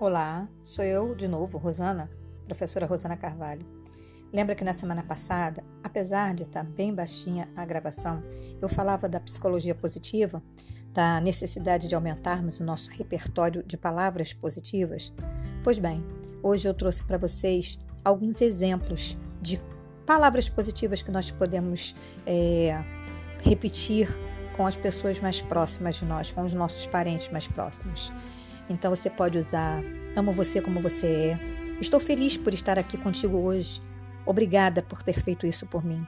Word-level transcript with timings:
Olá, 0.00 0.48
sou 0.60 0.84
eu 0.84 1.14
de 1.14 1.28
novo, 1.28 1.56
Rosana, 1.56 2.10
professora 2.48 2.84
Rosana 2.84 3.16
Carvalho. 3.16 3.64
Lembra 4.32 4.56
que 4.56 4.64
na 4.64 4.72
semana 4.72 5.04
passada, 5.04 5.62
apesar 5.84 6.34
de 6.34 6.42
estar 6.42 6.64
bem 6.64 6.92
baixinha 6.92 7.48
a 7.54 7.64
gravação, 7.64 8.18
eu 8.60 8.68
falava 8.68 9.08
da 9.08 9.20
psicologia 9.20 9.72
positiva, 9.72 10.42
da 10.92 11.20
necessidade 11.20 11.86
de 11.86 11.94
aumentarmos 11.94 12.58
o 12.58 12.64
nosso 12.64 12.90
repertório 12.90 13.62
de 13.62 13.76
palavras 13.76 14.32
positivas? 14.32 15.14
Pois 15.62 15.78
bem, 15.78 16.00
hoje 16.42 16.68
eu 16.68 16.74
trouxe 16.74 17.04
para 17.04 17.16
vocês 17.16 17.78
alguns 18.04 18.40
exemplos 18.40 19.16
de 19.40 19.62
palavras 20.04 20.48
positivas 20.48 21.02
que 21.02 21.12
nós 21.12 21.30
podemos 21.30 21.94
é, 22.26 22.84
repetir 23.38 24.08
com 24.56 24.66
as 24.66 24.76
pessoas 24.76 25.20
mais 25.20 25.40
próximas 25.40 25.94
de 25.94 26.04
nós, 26.04 26.32
com 26.32 26.42
os 26.42 26.52
nossos 26.52 26.84
parentes 26.84 27.28
mais 27.28 27.46
próximos. 27.46 28.12
Então 28.68 28.94
você 28.94 29.10
pode 29.10 29.38
usar 29.38 29.82
Amo 30.16 30.30
você 30.30 30.60
como 30.60 30.80
você 30.80 31.06
é. 31.06 31.38
Estou 31.80 31.98
feliz 31.98 32.36
por 32.36 32.54
estar 32.54 32.78
aqui 32.78 32.96
contigo 32.96 33.36
hoje. 33.36 33.82
Obrigada 34.24 34.80
por 34.80 35.02
ter 35.02 35.20
feito 35.20 35.44
isso 35.44 35.66
por 35.66 35.84
mim. 35.84 36.06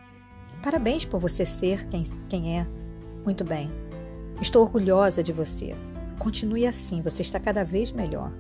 Parabéns 0.63 1.05
por 1.05 1.19
você 1.19 1.45
ser 1.45 1.89
quem, 1.89 2.05
quem 2.29 2.61
é. 2.61 2.67
Muito 3.25 3.43
bem. 3.43 3.69
Estou 4.41 4.63
orgulhosa 4.63 5.25
de 5.25 5.33
você. 5.33 5.75
Continue 6.21 6.69
assim, 6.69 7.03
você 7.03 7.23
está 7.23 7.41
cada 7.41 7.65
vez 7.65 7.91
melhor. 7.91 8.33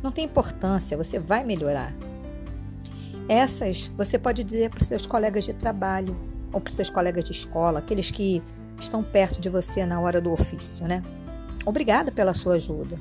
Não 0.00 0.12
tem 0.12 0.26
importância, 0.26 0.96
você 0.96 1.18
vai 1.18 1.42
melhorar. 1.42 1.92
Essas 3.28 3.88
você 3.96 4.16
pode 4.16 4.44
dizer 4.44 4.70
para 4.70 4.80
os 4.80 4.86
seus 4.86 5.06
colegas 5.06 5.44
de 5.44 5.54
trabalho 5.54 6.16
ou 6.52 6.60
para 6.60 6.70
os 6.70 6.76
seus 6.76 6.88
colegas 6.88 7.24
de 7.24 7.32
escola, 7.32 7.80
aqueles 7.80 8.12
que 8.12 8.40
estão 8.78 9.02
perto 9.02 9.40
de 9.40 9.48
você 9.48 9.84
na 9.84 10.00
hora 10.00 10.20
do 10.20 10.32
ofício, 10.32 10.86
né? 10.86 11.02
Obrigada 11.66 12.12
pela 12.12 12.32
sua 12.32 12.54
ajuda. 12.54 12.96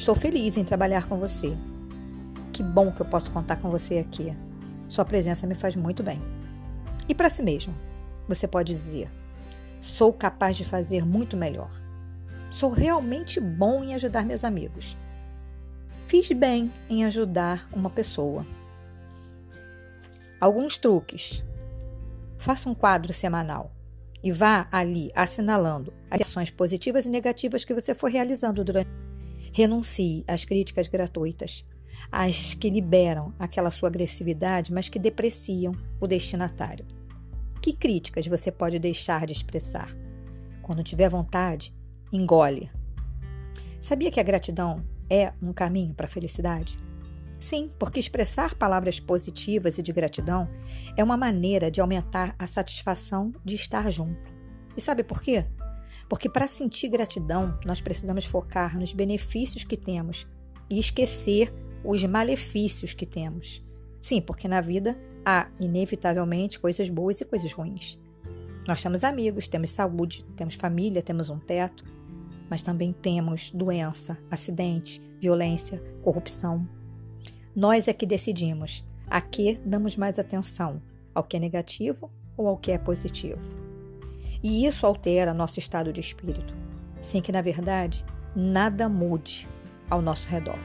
Estou 0.00 0.14
feliz 0.14 0.56
em 0.56 0.64
trabalhar 0.64 1.06
com 1.06 1.18
você. 1.18 1.54
Que 2.54 2.62
bom 2.62 2.90
que 2.90 3.02
eu 3.02 3.06
posso 3.06 3.30
contar 3.30 3.56
com 3.56 3.70
você 3.70 3.98
aqui. 3.98 4.34
Sua 4.88 5.04
presença 5.04 5.46
me 5.46 5.54
faz 5.54 5.76
muito 5.76 6.02
bem. 6.02 6.18
E 7.06 7.14
para 7.14 7.28
si 7.28 7.42
mesmo, 7.42 7.74
você 8.26 8.48
pode 8.48 8.72
dizer: 8.72 9.12
Sou 9.78 10.10
capaz 10.10 10.56
de 10.56 10.64
fazer 10.64 11.04
muito 11.04 11.36
melhor. 11.36 11.70
Sou 12.50 12.70
realmente 12.70 13.38
bom 13.38 13.84
em 13.84 13.94
ajudar 13.94 14.24
meus 14.24 14.42
amigos. 14.42 14.96
Fiz 16.06 16.32
bem 16.32 16.72
em 16.88 17.04
ajudar 17.04 17.68
uma 17.70 17.90
pessoa. 17.90 18.46
Alguns 20.40 20.78
truques. 20.78 21.44
Faça 22.38 22.70
um 22.70 22.74
quadro 22.74 23.12
semanal 23.12 23.70
e 24.22 24.32
vá 24.32 24.66
ali 24.72 25.12
assinalando 25.14 25.92
as 26.10 26.22
ações 26.22 26.50
positivas 26.50 27.04
e 27.04 27.10
negativas 27.10 27.66
que 27.66 27.74
você 27.74 27.94
for 27.94 28.10
realizando 28.10 28.64
durante 28.64 29.09
Renuncie 29.52 30.24
às 30.26 30.44
críticas 30.44 30.88
gratuitas, 30.88 31.66
às 32.10 32.54
que 32.54 32.70
liberam 32.70 33.34
aquela 33.38 33.70
sua 33.70 33.88
agressividade, 33.88 34.72
mas 34.72 34.88
que 34.88 34.98
depreciam 34.98 35.72
o 36.00 36.06
destinatário. 36.06 36.86
Que 37.60 37.72
críticas 37.72 38.26
você 38.26 38.50
pode 38.50 38.78
deixar 38.78 39.26
de 39.26 39.32
expressar? 39.32 39.94
Quando 40.62 40.82
tiver 40.82 41.10
vontade, 41.10 41.74
engole. 42.12 42.70
Sabia 43.78 44.10
que 44.10 44.20
a 44.20 44.22
gratidão 44.22 44.84
é 45.10 45.32
um 45.42 45.52
caminho 45.52 45.94
para 45.94 46.06
a 46.06 46.08
felicidade? 46.08 46.78
Sim, 47.38 47.70
porque 47.78 47.98
expressar 47.98 48.54
palavras 48.54 49.00
positivas 49.00 49.78
e 49.78 49.82
de 49.82 49.92
gratidão 49.92 50.48
é 50.96 51.02
uma 51.02 51.16
maneira 51.16 51.70
de 51.70 51.80
aumentar 51.80 52.34
a 52.38 52.46
satisfação 52.46 53.32
de 53.42 53.56
estar 53.56 53.90
junto. 53.90 54.30
E 54.76 54.80
sabe 54.80 55.02
por 55.02 55.22
quê? 55.22 55.46
Porque 56.08 56.28
para 56.28 56.46
sentir 56.46 56.88
gratidão, 56.88 57.58
nós 57.64 57.80
precisamos 57.80 58.24
focar 58.24 58.78
nos 58.78 58.92
benefícios 58.92 59.64
que 59.64 59.76
temos 59.76 60.26
e 60.68 60.78
esquecer 60.78 61.52
os 61.84 62.04
malefícios 62.04 62.92
que 62.92 63.06
temos. 63.06 63.64
Sim, 64.00 64.20
porque 64.20 64.48
na 64.48 64.60
vida 64.60 64.98
há 65.24 65.48
inevitavelmente 65.60 66.58
coisas 66.58 66.88
boas 66.88 67.20
e 67.20 67.24
coisas 67.24 67.52
ruins. 67.52 68.00
Nós 68.66 68.82
temos 68.82 69.04
amigos, 69.04 69.48
temos 69.48 69.70
saúde, 69.70 70.24
temos 70.36 70.54
família, 70.54 71.02
temos 71.02 71.30
um 71.30 71.38
teto, 71.38 71.84
mas 72.48 72.62
também 72.62 72.92
temos 72.92 73.50
doença, 73.50 74.18
acidente, 74.30 75.00
violência, 75.20 75.82
corrupção. 76.02 76.68
Nós 77.54 77.88
é 77.88 77.92
que 77.92 78.06
decidimos 78.06 78.84
a 79.06 79.20
que 79.20 79.54
damos 79.64 79.96
mais 79.96 80.18
atenção, 80.18 80.82
ao 81.14 81.24
que 81.24 81.36
é 81.36 81.40
negativo 81.40 82.10
ou 82.36 82.46
ao 82.46 82.56
que 82.56 82.72
é 82.72 82.78
positivo. 82.78 83.69
E 84.42 84.66
isso 84.66 84.86
altera 84.86 85.34
nosso 85.34 85.58
estado 85.58 85.92
de 85.92 86.00
espírito, 86.00 86.54
sem 87.00 87.20
que, 87.20 87.32
na 87.32 87.42
verdade, 87.42 88.04
nada 88.34 88.88
mude 88.88 89.48
ao 89.88 90.00
nosso 90.00 90.28
redor. 90.28 90.58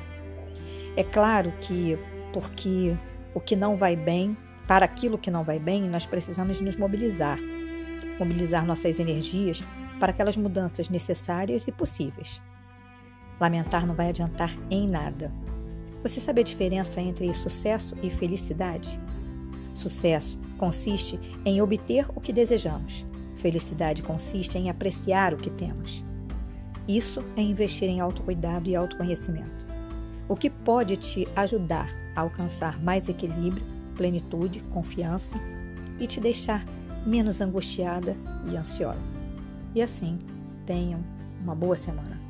É 0.95 1.03
claro 1.03 1.51
que, 1.59 1.97
porque 2.31 2.97
o 3.33 3.39
que 3.39 3.55
não 3.55 3.75
vai 3.75 3.95
bem, 3.95 4.37
para 4.67 4.85
aquilo 4.85 5.17
que 5.17 5.29
não 5.29 5.43
vai 5.43 5.59
bem, 5.59 5.83
nós 5.83 6.05
precisamos 6.05 6.61
nos 6.61 6.77
mobilizar, 6.77 7.37
mobilizar 8.17 8.65
nossas 8.65 8.99
energias 8.99 9.61
para 9.99 10.11
aquelas 10.11 10.37
mudanças 10.37 10.89
necessárias 10.89 11.67
e 11.67 11.71
possíveis. 11.71 12.41
Lamentar 13.39 13.85
não 13.85 13.93
vai 13.93 14.09
adiantar 14.09 14.55
em 14.69 14.87
nada. 14.87 15.31
Você 16.01 16.21
sabe 16.21 16.41
a 16.41 16.43
diferença 16.43 17.01
entre 17.01 17.33
sucesso 17.33 17.95
e 18.01 18.09
felicidade? 18.09 18.99
Sucesso 19.73 20.39
consiste 20.57 21.19
em 21.43 21.61
obter 21.61 22.05
o 22.15 22.21
que 22.21 22.31
desejamos. 22.31 23.05
Felicidade 23.45 24.01
consiste 24.01 24.57
em 24.57 24.71
apreciar 24.71 25.31
o 25.31 25.37
que 25.37 25.51
temos. 25.51 26.03
Isso 26.87 27.23
é 27.37 27.43
investir 27.43 27.87
em 27.87 27.99
autocuidado 27.99 28.67
e 28.67 28.75
autoconhecimento, 28.75 29.67
o 30.27 30.35
que 30.35 30.49
pode 30.49 30.97
te 30.97 31.27
ajudar 31.35 31.87
a 32.15 32.21
alcançar 32.21 32.81
mais 32.81 33.07
equilíbrio, 33.07 33.63
plenitude, 33.95 34.61
confiança 34.73 35.39
e 35.99 36.07
te 36.07 36.19
deixar 36.19 36.65
menos 37.05 37.39
angustiada 37.39 38.17
e 38.51 38.57
ansiosa. 38.57 39.13
E 39.75 39.81
assim, 39.83 40.17
tenham 40.65 41.05
uma 41.39 41.53
boa 41.53 41.77
semana. 41.77 42.24